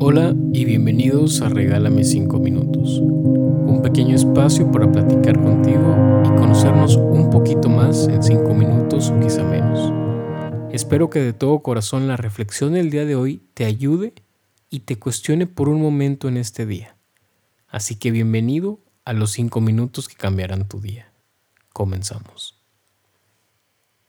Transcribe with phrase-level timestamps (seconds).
[0.00, 6.96] Hola y bienvenidos a Regálame 5 Minutos, un pequeño espacio para platicar contigo y conocernos
[6.96, 9.92] un poquito más en 5 minutos o quizá menos.
[10.72, 14.14] Espero que de todo corazón la reflexión del día de hoy te ayude
[14.68, 16.96] y te cuestione por un momento en este día.
[17.68, 21.12] Así que bienvenido a los 5 minutos que cambiarán tu día.
[21.72, 22.60] Comenzamos.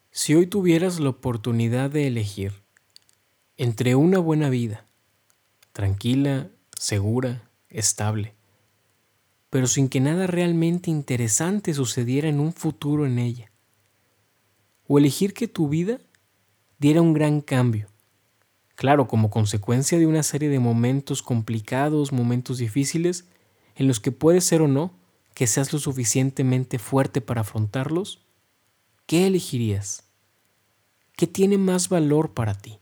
[0.10, 2.64] Si hoy tuvieras la oportunidad de elegir
[3.58, 4.86] entre una buena vida,
[5.74, 8.36] tranquila, segura, estable,
[9.50, 13.52] pero sin que nada realmente interesante sucediera en un futuro en ella.
[14.88, 16.00] O elegir que tu vida
[16.78, 17.88] diera un gran cambio,
[18.76, 23.26] claro, como consecuencia de una serie de momentos complicados, momentos difíciles,
[23.76, 24.94] en los que puede ser o no
[25.34, 28.22] que seas lo suficientemente fuerte para afrontarlos,
[29.08, 30.04] ¿qué elegirías?
[31.16, 32.80] ¿Qué tiene más valor para ti?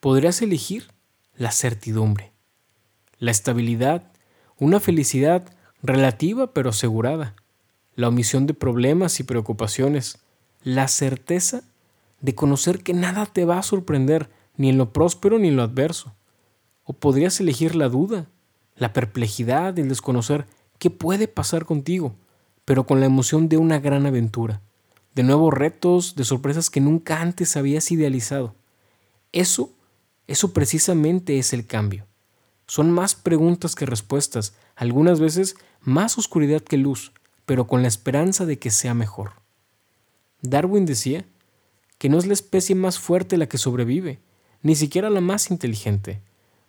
[0.00, 0.93] Podrías elegir
[1.36, 2.32] la certidumbre,
[3.18, 4.12] la estabilidad,
[4.58, 5.44] una felicidad
[5.82, 7.34] relativa pero asegurada,
[7.96, 10.18] la omisión de problemas y preocupaciones,
[10.62, 11.62] la certeza
[12.20, 15.62] de conocer que nada te va a sorprender ni en lo próspero ni en lo
[15.62, 16.14] adverso.
[16.84, 18.26] O podrías elegir la duda,
[18.76, 20.46] la perplejidad, el desconocer
[20.78, 22.14] qué puede pasar contigo,
[22.64, 24.60] pero con la emoción de una gran aventura,
[25.14, 28.54] de nuevos retos, de sorpresas que nunca antes habías idealizado.
[29.32, 29.70] Eso
[30.26, 32.06] eso precisamente es el cambio.
[32.66, 37.12] Son más preguntas que respuestas, algunas veces más oscuridad que luz,
[37.46, 39.32] pero con la esperanza de que sea mejor.
[40.40, 41.24] Darwin decía
[41.98, 44.20] que no es la especie más fuerte la que sobrevive,
[44.62, 46.22] ni siquiera la más inteligente,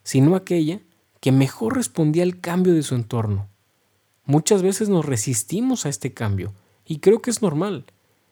[0.04, 0.82] sino aquella
[1.22, 3.48] que mejor respondía al cambio de su entorno.
[4.26, 6.54] Muchas veces nos resistimos a este cambio,
[6.86, 7.86] y creo que es normal.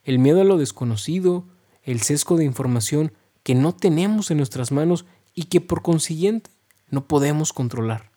[0.03, 1.45] El miedo a lo desconocido,
[1.83, 6.49] el sesgo de información que no tenemos en nuestras manos y que por consiguiente
[6.89, 8.11] no podemos controlar.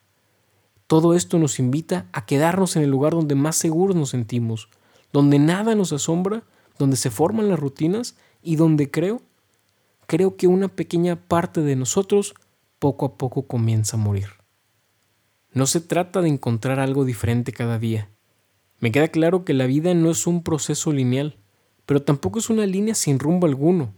[0.86, 4.68] Todo esto nos invita a quedarnos en el lugar donde más seguros nos sentimos,
[5.12, 6.44] donde nada nos asombra,
[6.78, 9.22] donde se forman las rutinas y donde creo,
[10.06, 12.34] creo que una pequeña parte de nosotros
[12.78, 14.28] poco a poco comienza a morir.
[15.52, 18.10] No se trata de encontrar algo diferente cada día.
[18.78, 21.38] Me queda claro que la vida no es un proceso lineal,
[21.86, 23.94] pero tampoco es una línea sin rumbo alguno.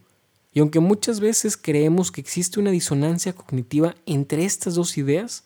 [0.52, 5.44] Y aunque muchas veces creemos que existe una disonancia cognitiva entre estas dos ideas,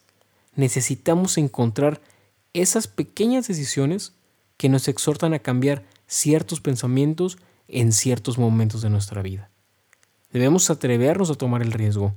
[0.55, 2.01] necesitamos encontrar
[2.53, 4.13] esas pequeñas decisiones
[4.57, 9.51] que nos exhortan a cambiar ciertos pensamientos en ciertos momentos de nuestra vida.
[10.33, 12.15] Debemos atrevernos a tomar el riesgo,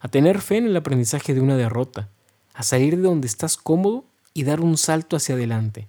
[0.00, 2.08] a tener fe en el aprendizaje de una derrota,
[2.54, 5.88] a salir de donde estás cómodo y dar un salto hacia adelante.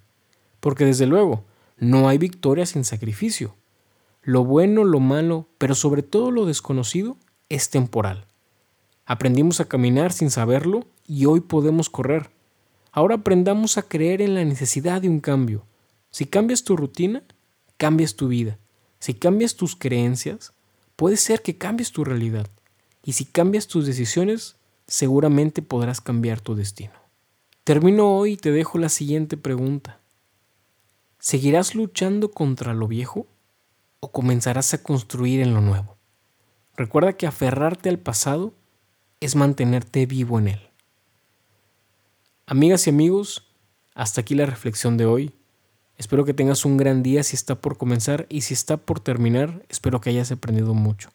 [0.60, 1.44] Porque desde luego,
[1.78, 3.54] no hay victoria sin sacrificio.
[4.22, 7.16] Lo bueno, lo malo, pero sobre todo lo desconocido,
[7.48, 8.26] es temporal.
[9.06, 12.30] Aprendimos a caminar sin saberlo y hoy podemos correr.
[12.92, 15.64] Ahora aprendamos a creer en la necesidad de un cambio.
[16.10, 17.22] Si cambias tu rutina,
[17.76, 18.58] cambias tu vida.
[18.98, 20.52] Si cambias tus creencias,
[20.96, 22.46] puede ser que cambies tu realidad.
[23.02, 24.56] Y si cambias tus decisiones,
[24.86, 26.92] seguramente podrás cambiar tu destino.
[27.64, 30.00] Termino hoy y te dejo la siguiente pregunta.
[31.18, 33.26] ¿Seguirás luchando contra lo viejo?
[34.00, 35.96] O comenzarás a construir en lo nuevo.
[36.76, 38.54] Recuerda que aferrarte al pasado
[39.20, 40.60] es mantenerte vivo en él.
[42.46, 43.46] Amigas y amigos,
[43.94, 45.34] hasta aquí la reflexión de hoy.
[45.96, 49.62] Espero que tengas un gran día si está por comenzar y si está por terminar,
[49.68, 51.10] espero que hayas aprendido mucho.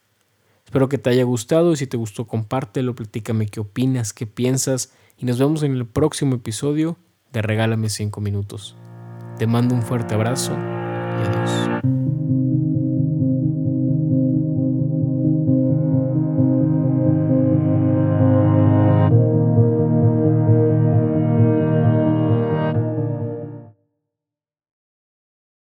[0.63, 4.91] Espero que te haya gustado y si te gustó compártelo, platícame qué opinas, qué piensas
[5.17, 6.97] y nos vemos en el próximo episodio
[7.31, 8.75] de Regálame 5 minutos.
[9.37, 12.04] Te mando un fuerte abrazo y adiós.